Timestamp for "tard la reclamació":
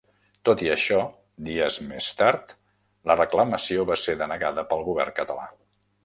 2.21-3.85